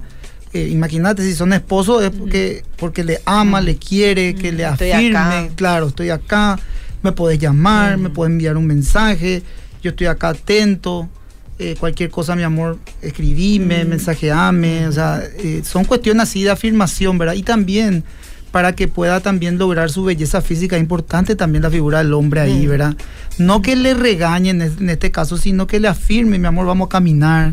[0.54, 5.52] Eh, imagínate, si son esposos es porque, porque le ama, le quiere, que le afirme,
[5.56, 6.58] claro, estoy acá,
[7.04, 9.44] me puedes llamar, me puedes enviar un mensaje,
[9.84, 11.08] yo estoy acá atento.
[11.62, 13.90] Eh, cualquier cosa, mi amor, escribime, mm.
[13.90, 17.34] mensajeame, o sea, eh, son cuestiones así de afirmación, ¿verdad?
[17.34, 18.06] Y también
[18.52, 22.40] para que pueda también lograr su belleza física, es importante también la figura del hombre
[22.40, 22.70] ahí, mm.
[22.70, 22.96] ¿verdad?
[23.40, 26.90] No que le regañen en este caso, sino que le afirme, mi amor, vamos a
[26.90, 27.52] caminar,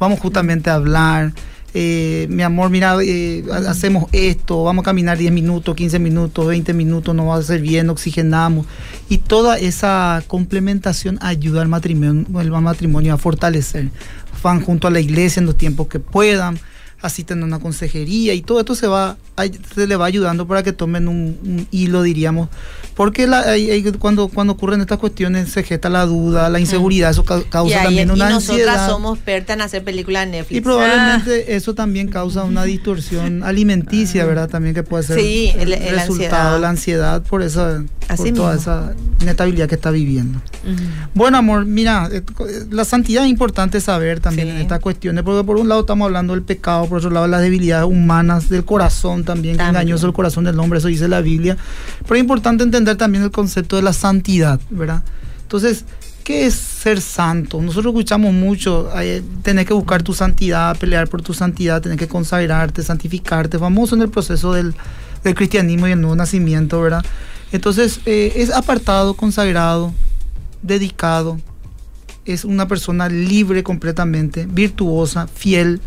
[0.00, 1.32] vamos justamente a hablar.
[1.76, 6.72] Eh, mi amor, mira, eh, hacemos esto, vamos a caminar 10 minutos, 15 minutos, 20
[6.72, 8.66] minutos, nos va a hacer bien, oxigenamos.
[9.08, 13.90] Y toda esa complementación ayuda al matrimonio, al matrimonio a fortalecer.
[14.40, 16.60] Van junto a la iglesia en los tiempos que puedan,
[17.02, 19.16] asisten a una consejería y todo esto se va
[19.74, 22.48] se le va ayudando para que tomen un, hilo, diríamos,
[22.94, 23.26] porque
[23.98, 28.30] cuando, cuando ocurren estas cuestiones se gesta la duda, la inseguridad, eso causa también una
[28.30, 30.58] y nosotras somos expertas en hacer películas en Netflix.
[30.58, 31.52] Y probablemente ah.
[31.52, 34.26] eso también causa una distorsión alimenticia, ah.
[34.26, 34.48] ¿verdad?
[34.48, 37.82] También que puede ser el, resultado, la ansiedad por, esa,
[38.16, 40.40] por toda esa inestabilidad que está viviendo.
[41.14, 42.22] Bueno, amor, mira, eh,
[42.70, 46.32] la santidad es importante saber también en estas cuestiones, porque por un lado estamos hablando
[46.32, 49.82] del pecado, por otro lado las debilidades humanas del corazón, corazón también, También.
[49.82, 51.56] engañoso el corazón del hombre, eso dice la Biblia.
[52.02, 55.02] Pero es importante entender también el concepto de la santidad, ¿verdad?
[55.42, 55.84] Entonces,
[56.22, 57.60] ¿qué es ser santo?
[57.60, 62.08] Nosotros escuchamos mucho, eh, tenés que buscar tu santidad, pelear por tu santidad, tenés que
[62.08, 64.74] consagrarte, santificarte, famoso en el proceso del,
[65.22, 67.04] del cristianismo y el nuevo nacimiento, ¿verdad?
[67.52, 69.92] Entonces, eh, es apartado, consagrado,
[70.62, 71.38] dedicado,
[72.24, 75.80] es una persona libre completamente, virtuosa, fiel,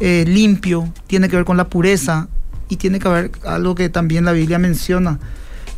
[0.00, 2.28] eh, limpio, tiene que ver con la pureza
[2.70, 5.18] y tiene que ver algo que también la Biblia menciona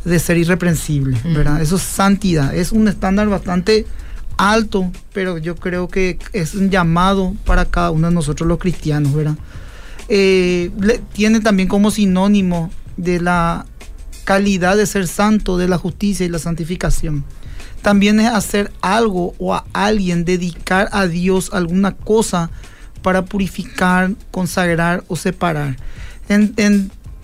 [0.05, 1.61] de ser irreprensible, ¿verdad?
[1.61, 3.85] Eso es santidad, es un estándar bastante
[4.37, 9.13] alto, pero yo creo que es un llamado para cada uno de nosotros los cristianos,
[9.13, 9.35] ¿verdad?
[10.09, 13.65] Eh, le- tiene también como sinónimo de la
[14.25, 17.23] calidad de ser santo, de la justicia y la santificación.
[17.81, 22.49] También es hacer algo o a alguien, dedicar a Dios alguna cosa
[23.01, 25.75] para purificar, consagrar o separar.
[26.29, 26.53] En,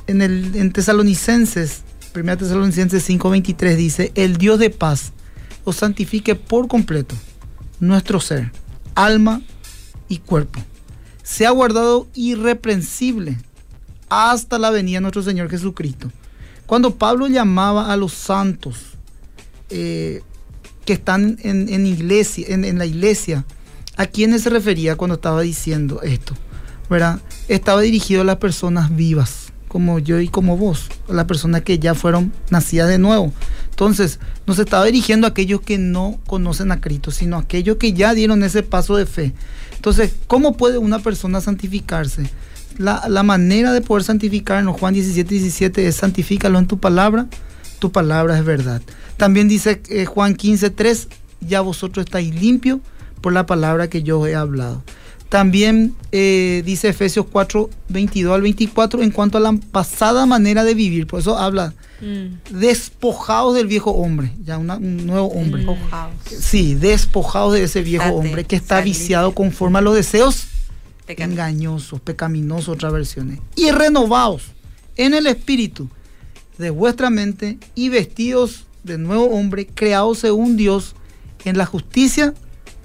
[0.08, 1.84] el, en Tesalonicenses,
[2.16, 5.14] 1 Tesalonicenses 5:23 dice, el Dios de paz
[5.64, 7.16] os santifique por completo
[7.80, 8.52] nuestro ser,
[8.96, 9.42] alma
[10.08, 10.60] y cuerpo.
[11.24, 13.38] Sea guardado irreprensible
[14.10, 16.12] hasta la venida de nuestro Señor Jesucristo.
[16.66, 18.78] Cuando Pablo llamaba a los santos
[19.70, 20.22] eh,
[20.86, 23.46] que están en, en iglesia, en, en la iglesia,
[23.96, 26.36] ¿a quiénes se refería cuando estaba diciendo esto?
[26.90, 27.20] ¿Verdad?
[27.48, 31.80] Estaba dirigido a las personas vivas, como yo y como vos, a las personas que
[31.80, 33.32] ya fueron nacidas de nuevo.
[33.70, 37.78] Entonces, no se estaba dirigiendo a aquellos que no conocen a Cristo, sino a aquellos
[37.78, 39.34] que ya dieron ese paso de fe.
[39.76, 42.30] Entonces, ¿cómo puede una persona santificarse?
[42.78, 47.28] La, la manera de poder santificarnos, Juan 17, 17, es santifícalo en tu palabra,
[47.80, 48.82] tu palabra es verdad.
[49.18, 51.08] También dice eh, Juan 15, 3,
[51.42, 52.80] ya vosotros estáis limpios
[53.22, 54.84] por la palabra que yo he hablado.
[55.30, 60.74] También eh, dice Efesios 4, 22 al 24 en cuanto a la pasada manera de
[60.74, 61.06] vivir.
[61.08, 62.58] Por eso habla Mm.
[62.60, 65.68] despojados del viejo hombre, ya una- un nuevo hombre.
[65.68, 66.14] Ojaos.
[66.40, 68.98] Sí, despojados de ese viejo Date, hombre que está salite.
[68.98, 70.48] viciado conforme a los deseos
[71.08, 73.40] engañosos, pecaminosos, otras versiones.
[73.56, 74.44] Y renovados
[74.96, 75.90] en el espíritu
[76.58, 80.96] de vuestra mente y vestidos de nuevo hombre, creados según Dios
[81.46, 82.34] en la justicia,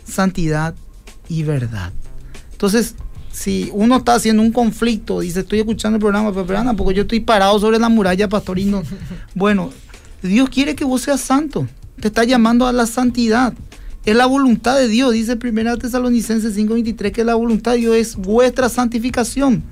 [0.06, 0.74] santidad
[1.28, 1.92] y verdad.
[2.64, 2.94] Entonces,
[3.30, 6.94] si uno está haciendo un conflicto, dice, estoy escuchando el programa, pero, pero, Ana, porque
[6.94, 8.82] yo estoy parado sobre la muralla, pastorino.
[9.34, 9.70] bueno,
[10.22, 11.68] Dios quiere que vos seas santo.
[12.00, 13.52] Te está llamando a la santidad.
[14.06, 18.16] Es la voluntad de Dios, dice 1 Tesalonicenses 5:23, que la voluntad de Dios es
[18.16, 19.62] vuestra santificación.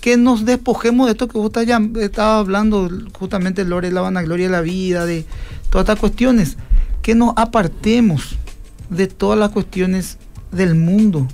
[0.00, 4.60] Que nos despojemos de esto que vos estabas hablando, justamente, Lore, la vanagloria de la
[4.60, 5.24] vida, de
[5.70, 6.56] todas estas cuestiones.
[7.02, 8.36] Que nos apartemos
[8.90, 10.18] de todas las cuestiones
[10.52, 11.26] del mundo,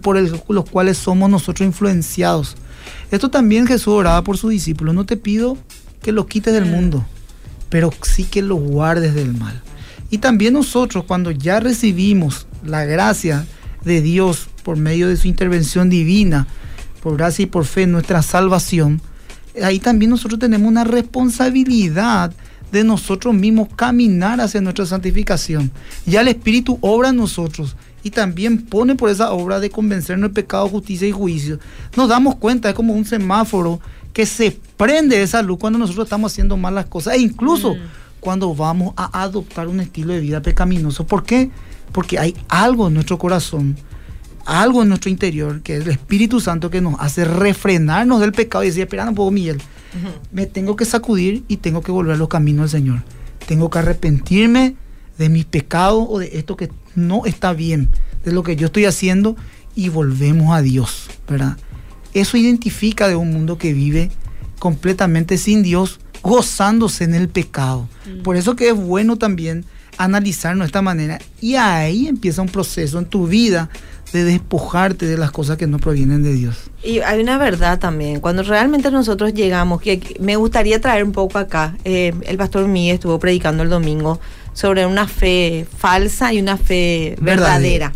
[0.00, 2.56] por el- los cuales somos nosotros influenciados.
[3.10, 4.94] Esto también Jesús oraba por sus discípulos.
[4.94, 5.58] No te pido
[6.02, 7.04] que lo quites del mundo,
[7.68, 9.60] pero sí que lo guardes del mal.
[10.10, 13.46] Y también nosotros, cuando ya recibimos la gracia
[13.84, 16.46] de Dios por medio de su intervención divina,
[17.02, 19.00] por gracia y por fe nuestra salvación,
[19.62, 22.32] ahí también nosotros tenemos una responsabilidad
[22.70, 25.70] de nosotros mismos caminar hacia nuestra santificación.
[26.06, 30.34] Ya el Espíritu obra en nosotros y también pone por esa obra de convencernos de
[30.34, 31.58] pecado, justicia y juicio.
[31.96, 33.80] Nos damos cuenta, es como un semáforo
[34.12, 37.78] que se prende esa luz cuando nosotros estamos haciendo malas cosas e incluso Mm.
[38.20, 41.06] cuando vamos a adoptar un estilo de vida pecaminoso.
[41.06, 41.50] ¿Por qué?
[41.92, 43.76] Porque hay algo en nuestro corazón,
[44.44, 48.64] algo en nuestro interior, que es el Espíritu Santo que nos hace refrenarnos del pecado
[48.64, 49.60] y decir, espera un poco, Miguel,
[50.30, 53.02] me tengo que sacudir y tengo que volver a los caminos del Señor.
[53.46, 54.76] Tengo que arrepentirme
[55.18, 57.88] de mis pecados o de esto que no está bien,
[58.24, 59.36] de lo que yo estoy haciendo
[59.74, 61.56] y volvemos a Dios, ¿verdad?
[62.14, 64.10] Eso identifica de un mundo que vive
[64.58, 67.88] completamente sin Dios, gozándose en el pecado.
[68.22, 69.64] Por eso que es bueno también
[69.98, 73.70] analizarnos de esta manera y ahí empieza un proceso en tu vida
[74.12, 76.70] de despojarte de las cosas que no provienen de Dios.
[76.84, 81.38] Y hay una verdad también, cuando realmente nosotros llegamos, que me gustaría traer un poco
[81.38, 84.20] acá, eh, el pastor Miguel estuvo predicando el domingo
[84.52, 87.90] sobre una fe falsa y una fe Verdadera.
[87.90, 87.92] verdadera.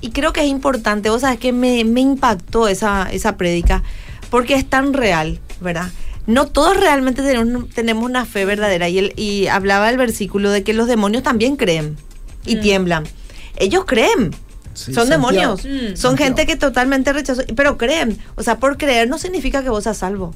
[0.00, 3.82] Y creo que es importante, vos sabes que me, me impactó esa, esa prédica,
[4.30, 5.90] porque es tan real, ¿verdad?
[6.26, 8.88] No todos realmente tenemos, tenemos una fe verdadera.
[8.88, 11.96] Y, él, y hablaba el versículo de que los demonios también creen
[12.44, 12.60] y Mm.
[12.60, 13.04] tiemblan.
[13.56, 14.32] Ellos creen.
[14.74, 15.56] Sí, Son Santiago.
[15.56, 15.64] demonios.
[15.64, 15.86] Mm.
[15.96, 16.16] Son Santiago.
[16.16, 18.18] gente que totalmente rechazó, pero creen.
[18.34, 20.34] O sea, por creer no significa que vos seas salvo.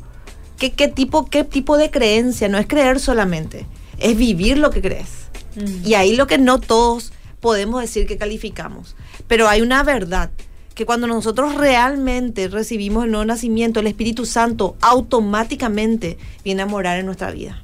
[0.58, 2.48] ¿Qué, qué, tipo, ¿Qué tipo de creencia?
[2.48, 3.66] No es creer solamente,
[3.98, 5.08] es vivir lo que crees.
[5.56, 5.86] Mm.
[5.86, 8.94] Y ahí lo que no todos podemos decir que calificamos.
[9.26, 10.30] Pero hay una verdad
[10.74, 16.98] que cuando nosotros realmente recibimos el nuevo nacimiento, el Espíritu Santo automáticamente viene a morar
[16.98, 17.60] en nuestra vida.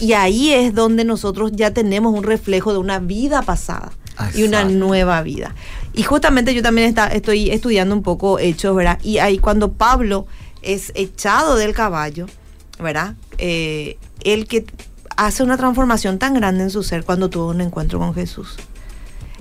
[0.00, 3.92] Y ahí es donde nosotros ya tenemos un reflejo de una vida pasada
[4.34, 5.54] y una nueva vida.
[5.92, 8.98] Y justamente yo también está- estoy estudiando un poco hechos, ¿verdad?
[9.02, 10.26] Y ahí cuando Pablo
[10.62, 12.26] es echado del caballo,
[12.80, 13.14] ¿verdad?
[13.38, 14.64] Eh, el que
[15.18, 18.56] hace una transformación tan grande en su ser cuando tuvo un encuentro con Jesús.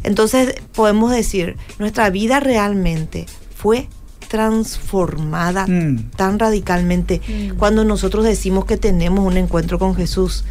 [0.03, 3.87] Entonces podemos decir, nuestra vida realmente fue
[4.27, 6.09] transformada Mm.
[6.17, 7.57] tan radicalmente Mm.
[7.57, 10.43] cuando nosotros decimos que tenemos un encuentro con Jesús.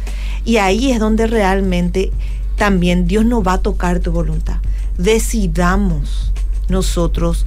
[0.45, 2.11] Y ahí es donde realmente
[2.55, 4.57] también Dios nos va a tocar tu voluntad.
[4.97, 6.31] Decidamos
[6.69, 7.45] nosotros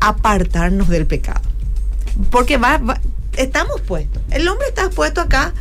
[0.00, 1.42] apartarnos del pecado.
[2.30, 3.00] Porque va, va-
[3.36, 4.22] estamos puestos.
[4.30, 5.52] El hombre está puesto acá,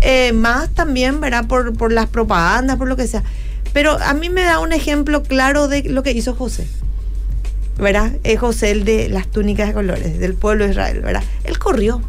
[0.00, 1.46] eh, más también, ¿verdad?
[1.46, 3.22] Por, por las propagandas, por lo que sea.
[3.72, 6.66] Pero a mí me da un ejemplo claro de lo que hizo José.
[7.78, 8.12] ¿Verdad?
[8.24, 11.22] Es José el de las túnicas de colores, del pueblo de Israel, ¿verdad?
[11.44, 12.00] Él corrió.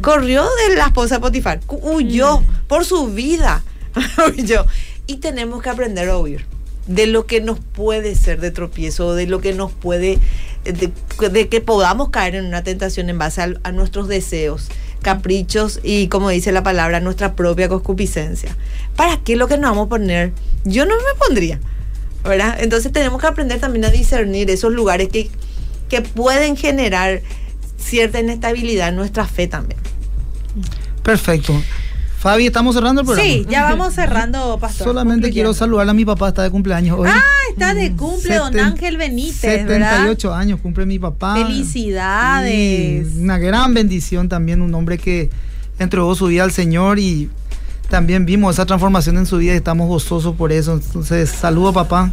[0.00, 1.60] Corrió de la esposa de Potifar.
[1.66, 2.46] Huyó Mm.
[2.68, 3.64] por su vida.
[4.38, 4.64] huyó.
[5.08, 6.46] Y tenemos que aprender a huir
[6.86, 10.18] de lo que nos puede ser de tropiezo, de lo que nos puede,
[10.64, 10.92] de,
[11.30, 14.68] de que podamos caer en una tentación en base a, a nuestros deseos,
[15.02, 18.56] caprichos y, como dice la palabra, nuestra propia concupiscencia.
[18.96, 20.32] ¿Para qué lo que nos vamos a poner?
[20.64, 21.60] Yo no me pondría,
[22.24, 22.58] ¿verdad?
[22.60, 25.30] Entonces tenemos que aprender también a discernir esos lugares que,
[25.88, 27.22] que pueden generar
[27.78, 29.80] cierta inestabilidad en nuestra fe también.
[31.02, 31.54] Perfecto.
[32.18, 33.30] Fabi, estamos cerrando el programa.
[33.30, 34.88] Sí, ya vamos cerrando, pastor.
[34.88, 37.08] Solamente quiero saludar a mi papá, está de cumpleaños hoy.
[37.10, 37.22] Ah,
[37.60, 39.90] está de cumple don Ángel Benítez, ¿verdad?
[40.06, 41.36] 78 años cumple mi papá.
[41.36, 43.14] Felicidades.
[43.16, 45.30] Y una gran bendición también, un hombre que
[45.78, 47.30] entregó su vida al Señor y
[47.88, 50.74] también vimos esa transformación en su vida y estamos gozosos por eso.
[50.74, 52.10] Entonces, saludo papá.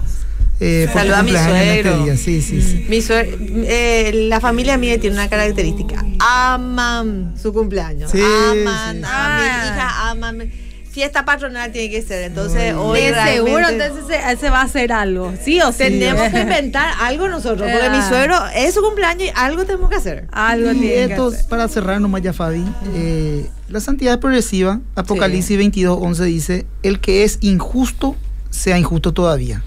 [0.60, 2.04] Eh, Saluda a mi este suegro.
[2.04, 2.18] día.
[2.18, 2.86] Sí, sí, sí.
[2.90, 6.04] Mi suer- eh, la familia mía tiene una característica.
[6.20, 8.10] Aman su cumpleaños.
[8.10, 9.04] Sí, aman, sí.
[9.04, 9.04] aman.
[9.06, 10.10] Ah.
[10.12, 10.52] Aman.
[10.98, 12.24] Fiesta patronal tiene que ser.
[12.24, 15.32] Entonces, Muy hoy De seguro, entonces se, se va a hacer algo.
[15.44, 15.78] Sí o sí.
[15.78, 17.70] tenemos que inventar algo nosotros.
[17.72, 18.10] Porque mi Ah.
[18.10, 20.28] suegro es su cumpleaños y algo tenemos que hacer.
[20.32, 21.46] Algo Y tiene que esto, hacer.
[21.50, 27.00] para cerrar nomás ya, Fabi, eh, la santidad es progresiva, Apocalipsis 22, 11 dice, el
[27.00, 28.16] que es injusto,
[28.50, 29.62] sea injusto todavía.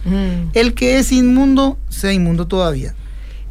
[0.52, 2.96] El que es inmundo, sea inmundo todavía.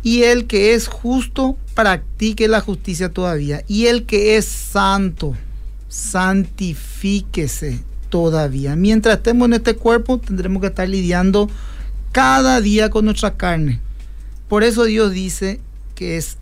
[0.03, 3.63] Y el que es justo, practique la justicia todavía.
[3.69, 5.33] Y el que es santo,
[5.89, 8.75] santifíquese todavía.
[8.75, 11.49] Mientras estemos en este cuerpo, tendremos que estar lidiando
[12.11, 13.81] cada día con nuestra carne.
[14.47, 15.59] Por eso Dios dice
[15.95, 16.37] que es,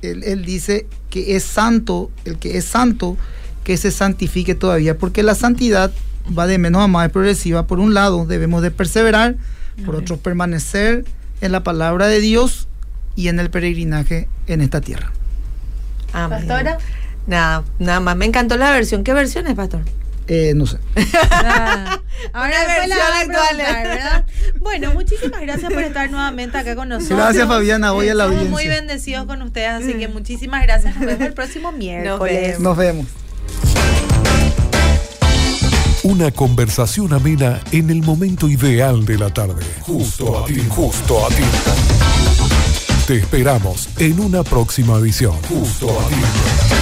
[0.00, 3.16] él, él dice que es santo, el que es santo,
[3.64, 5.92] que se santifique todavía, porque la santidad
[6.36, 7.66] va de menos a más, es progresiva.
[7.66, 9.36] Por un lado, debemos de perseverar,
[9.84, 11.04] por otro, permanecer
[11.40, 12.68] en la palabra de Dios
[13.16, 15.12] y en el peregrinaje en esta tierra.
[16.12, 16.46] Amén.
[16.46, 16.78] Pastora.
[17.26, 18.16] Nada, nada más.
[18.16, 19.04] Me encantó la versión.
[19.04, 19.80] ¿Qué versión es, pastor?
[20.28, 20.78] Eh, no sé.
[21.44, 22.00] Ah,
[22.32, 23.56] Ahora Una después la actual.
[23.56, 24.24] ¿verdad?
[24.60, 27.18] Bueno, muchísimas gracias por estar nuevamente acá con nosotros.
[27.18, 28.50] Gracias, Fabiana, hoy a la Estamos audiencia.
[28.52, 30.94] muy bendecidos con ustedes, así que muchísimas gracias.
[30.96, 32.60] Nos vemos el próximo miércoles.
[32.60, 33.06] Nos vemos.
[36.04, 39.62] Una conversación amena en el momento ideal de la tarde.
[39.80, 41.42] Justo a ti, justo a ti.
[43.06, 45.34] Te esperamos en una próxima edición.
[45.48, 46.81] Justo a ti.